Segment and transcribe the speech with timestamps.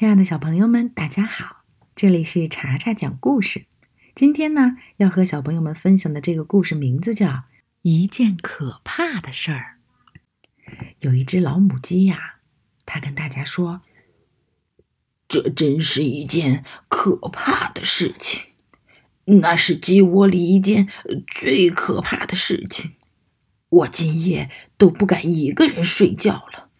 [0.00, 1.62] 亲爱的小朋友们，大家好！
[1.94, 3.66] 这里是查查讲故事。
[4.14, 7.28] 今天呢，要和小朋友们分享的这个故事名字叫
[7.82, 9.76] 《一件可怕的事儿》。
[11.00, 12.36] 有一只老母鸡呀，
[12.86, 13.82] 它跟大家说
[15.28, 18.42] ：“这真是一件可怕的事情，
[19.26, 20.88] 那是鸡窝里一件
[21.26, 22.92] 最可怕的事情。
[23.68, 24.48] 我今夜
[24.78, 26.70] 都不敢一个人睡觉了。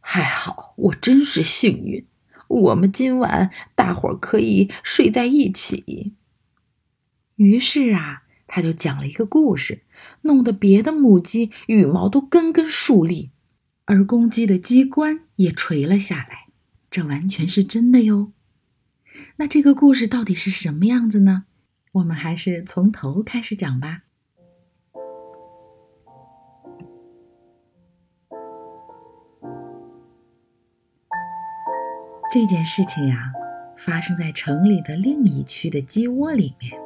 [0.00, 2.04] 还好，我真是幸运。”
[2.48, 6.14] 我们今晚大伙儿可以睡在一起。
[7.36, 9.82] 于是啊，他就讲了一个故事，
[10.22, 13.30] 弄得别的母鸡羽毛都根根竖立，
[13.84, 16.48] 而公鸡的鸡冠也垂了下来。
[16.90, 18.32] 这完全是真的哟。
[19.36, 21.44] 那这个故事到底是什么样子呢？
[21.92, 24.02] 我们还是从头开始讲吧。
[32.30, 33.32] 这件事情呀，
[33.74, 36.78] 发生在城里的另一区的鸡窝里面。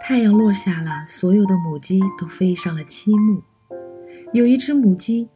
[0.00, 3.42] 太阳落下了，所有的母鸡都飞上了漆木。
[4.32, 5.28] 有一只母鸡，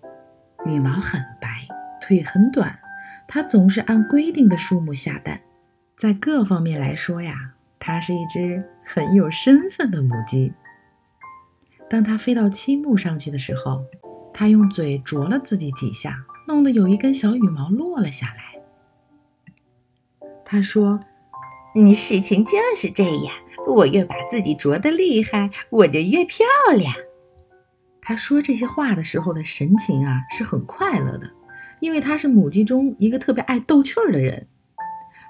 [0.65, 1.67] 羽毛很白，
[2.01, 2.79] 腿很短，
[3.27, 5.41] 它总是按规定的数目下蛋。
[5.97, 10.53] 在各方面来说呀，它是一只很有身份的母鸡。
[11.91, 13.85] 当它飞到漆木上去的时候，
[14.33, 18.56] 它用嘴啄了自己几下，弄得有一根小羽毛落了下来。
[20.49, 21.01] 他说
[21.75, 23.35] ：“你事情就是这样，
[23.67, 26.95] 我越把自己啄得厉害，我就越漂亮。”
[28.01, 31.33] 他说这些话的时候的神情啊，是很快乐的，
[31.81, 34.47] 因为他是母鸡中一个特别爱逗趣儿的人。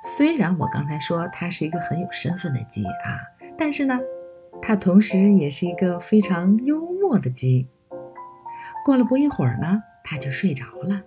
[0.04, 3.16] 虽然我刚才说他是一个很有身份的鸡啊，
[3.56, 3.98] 但是呢，
[4.60, 7.66] 他同时也是一个非常幽默的鸡。
[8.84, 11.00] 过了不一会儿呢，他就睡着了。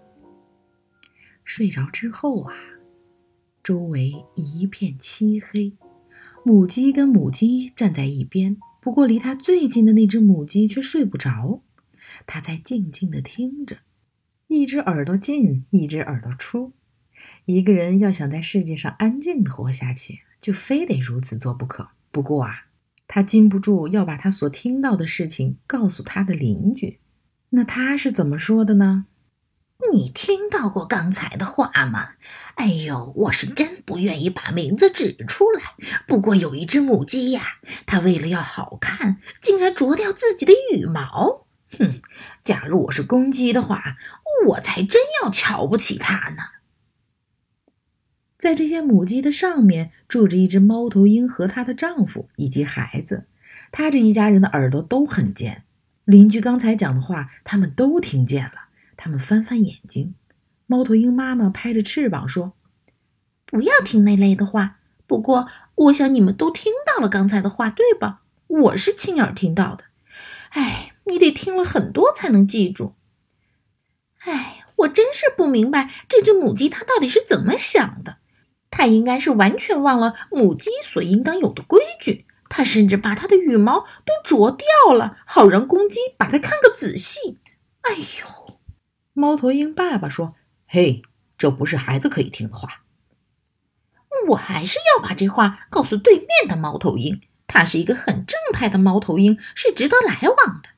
[1.44, 2.56] 睡着之后啊。
[3.64, 5.74] 周围一片漆黑，
[6.44, 11.62] 母鸡跟母鸡站在一边，不过离它最近的那只母鸡却睡不着，
[12.26, 13.78] 它在静静的听着，
[14.48, 16.74] 一只耳朵进，一只耳朵出。
[17.46, 21.90] 一个人要想在世界上安静的活下去，就非得如此做不可。
[22.12, 22.68] 不过啊，
[23.08, 27.00] 他禁不住要把他所听到的事情告诉他的邻居。
[27.50, 29.06] 那他是怎么说的呢？
[29.92, 32.10] 你听到过刚才的话吗？
[32.56, 35.62] 哎呦，我是真不愿意把名字指出来。
[36.06, 37.42] 不过有一只母鸡呀，
[37.86, 41.48] 它为了要好看，竟然啄掉自己的羽毛。
[41.78, 42.02] 哼，
[42.44, 43.96] 假如我是公鸡的话，
[44.48, 46.44] 我才真要瞧不起它呢。
[48.38, 53.28] 在这些母鸡的上面住着一只猫头鹰和她的丈夫以及孩子。
[53.72, 55.64] 他这一家人的耳朵都很尖，
[56.06, 58.69] 邻居刚才讲的话，他们都听见了。
[59.02, 60.14] 他们翻翻眼睛，
[60.66, 62.52] 猫头鹰妈妈拍着翅膀说
[63.48, 64.80] ：“不要听那类的话。
[65.08, 68.24] 不过，我想你们都听到了刚才的话，对吧？
[68.48, 69.86] 我是亲耳听到的。
[70.50, 72.94] 哎，你得听了很多才能记住。
[74.26, 78.18] 哎，我真是不明白这只母鸡它到底是怎么想的。
[78.70, 82.26] 它应该是完全忘了母鸡所应当有的规矩。
[82.50, 87.38] 它甚至把它的羽毛都啄掉了，好让公鸡把它看个仔细。
[87.84, 88.39] 哎呦！”
[89.20, 90.34] 猫头鹰爸爸说
[90.66, 91.02] ：“嘿，
[91.38, 92.84] 这不是孩子可以听的话。
[94.30, 97.22] 我还是要把这话告诉对面的猫头鹰。
[97.46, 100.70] 他是一个很正派的猫头鹰，是值得来往的。”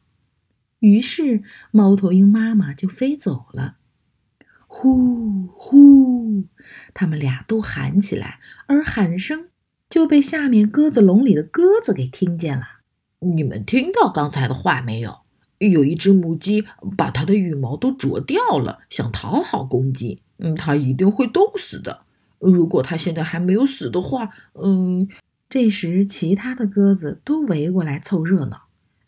[0.79, 3.75] 于是，猫头鹰妈妈就飞走了。
[4.65, 6.45] 呼呼，
[6.93, 9.49] 他们俩都喊起来，而喊声
[9.87, 12.79] 就被下面鸽子笼里的鸽子给听见了。
[13.19, 15.20] 你们听到刚才的话没有？
[15.69, 16.65] 有一只母鸡
[16.97, 20.21] 把它的羽毛都啄掉了，想讨好公鸡。
[20.39, 22.01] 嗯，它一定会冻死的。
[22.39, 25.07] 如果它现在还没有死的话，嗯。
[25.53, 28.67] 这时，其他的鸽子都围过来凑热闹。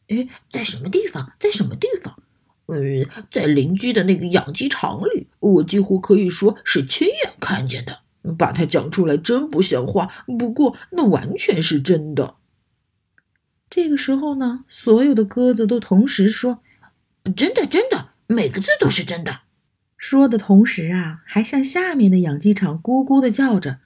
[0.09, 1.31] 哎，在什么地方？
[1.40, 2.22] 在什么地方？
[2.66, 8.00] 嗯，在邻居的那个养鸡场里，我几乎可以说是亲眼看见的。
[8.38, 12.35] 把它讲出来真不像话，不过那完全是真的。
[13.75, 16.59] 这个时候呢，所有的鸽子都同时说
[17.35, 19.40] ：“真的，真的，每个字都是真的。”
[19.97, 23.79] 说的同时啊，还向下面的养鸡场咕咕的叫着。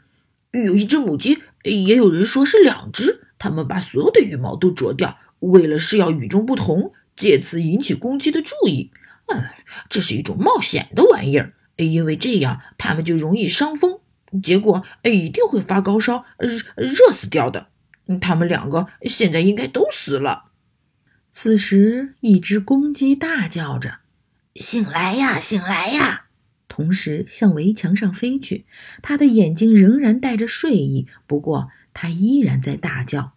[0.52, 8.92] 有一只母鸡，也有人说是两只，它们把所有的羽毛都啄掉，为了是要与众不同，借此引起公鸡的注意。
[9.28, 9.46] 嗯，
[9.88, 14.02] 这是一种冒险的玩意儿，因为这样它们就容易伤风，
[14.44, 17.68] 结果一定会发高烧，热热死掉的。
[18.22, 20.46] 他们两个现在应该都死了。
[21.32, 24.00] 此时，一只公鸡大叫着
[24.56, 26.24] ：“醒来呀，醒来呀！”
[26.68, 28.66] 同时向围墙上飞去。
[29.02, 33.34] 他的眼睛仍然带着睡意，不过他依然在大叫。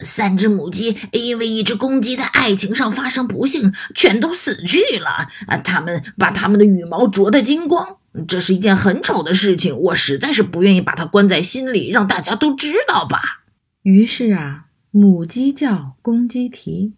[0.00, 5.28] 三只母鸡因为一只公鸡在爱情上发生不幸，全都死去了。
[5.46, 9.78] 啊，它们把它们的羽毛啄得精光，这是一件很丑的事情。
[9.78, 13.41] 我实在是不愿意把它关在心里，让大家都知道吧。
[13.82, 16.94] 于是啊，母鸡叫，公鸡啼，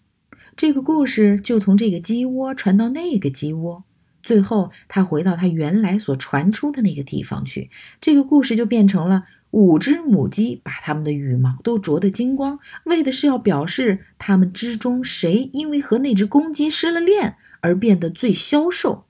[0.55, 3.85] 这个故事就从这个鸡窝传到那个鸡窝，
[4.23, 7.71] 最后它回到它原来所传出的那个地方去。
[8.03, 9.25] 这个故事就变成了。
[9.51, 19.07] 五只母鸡把它们的羽毛都啄得精光，为的是要表示它们之中谁因为和那只公鸡失了恋而变得最消瘦。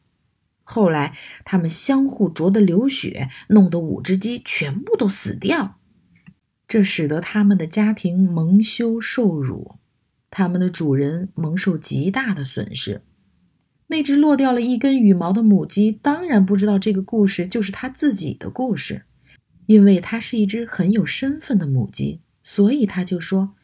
[0.62, 1.17] 后来，
[1.47, 5.79] 它们相互啄得流血，弄得五只鸡全部都死掉，
[6.75, 9.76] 这使得他们的家庭蒙羞受辱，
[10.29, 13.03] 他们的主人蒙受极大的损失。
[13.87, 19.03] 那只落掉了一根羽毛的母鸡当然不知道这个故事就是它自己的故事。
[19.67, 23.55] 因为它是一只很有身份的母鸡，所以他就说：“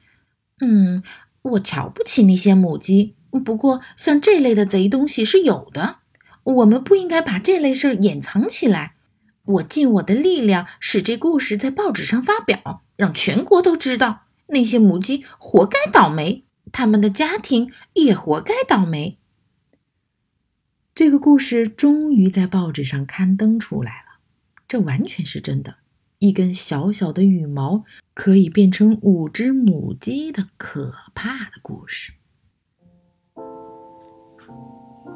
[0.62, 1.02] 嗯，
[1.42, 3.16] 我瞧不起那些母鸡。
[3.44, 5.96] 不过，像这类的贼东西是有的，
[6.44, 8.94] 我们不应该把这类事儿掩藏起来。
[9.52, 19.18] 我尽我的力量，使这故事在报纸上发表，让全国都知道，那些母鸡活该倒霉，他们的家庭也活该倒霉。”
[20.94, 24.20] 这个故事终于在报纸上刊登出来了，
[24.68, 25.76] 这完全是真的。
[26.18, 32.12] 一根小小的羽毛可以变成五只母鸡的可怕的故事。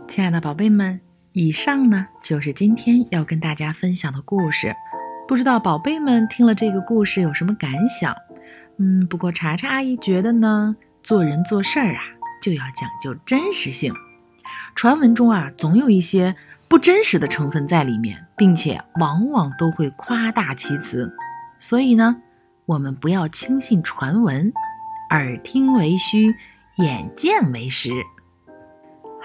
[0.08, 1.00] 亲爱的宝贝们，
[1.36, 4.72] 以上呢就是今天要跟大家分享的故事。
[5.26, 8.14] 不知道宝贝们听了这个故事有什么感想？
[8.78, 12.02] 嗯，不过查查阿姨觉得呢，做人做事儿啊
[12.40, 13.92] 就要讲究真实性。
[14.76, 16.36] 传闻中啊，总有一些。
[16.66, 21.14] 不真实的成分在里面，并且往往都会夸大其词，
[21.60, 22.16] 所以呢，
[22.64, 24.52] 我们不要轻信传闻，
[25.10, 26.34] 耳听为虚，
[26.78, 27.90] 眼见为实。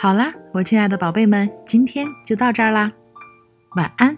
[0.01, 2.90] 好啦，我亲爱的宝贝们，今天就到这儿啦，
[3.75, 4.18] 晚安。